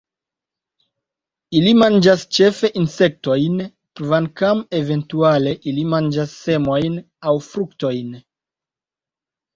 Ili 1.59 1.73
manĝas 1.81 2.23
ĉefe 2.37 2.71
insektojn, 2.81 3.61
kvankam 4.01 4.65
eventuale 4.79 5.55
ili 5.73 5.85
manĝas 5.93 6.35
semojn 6.47 6.97
aŭ 7.31 7.35
fruktojn. 7.53 8.11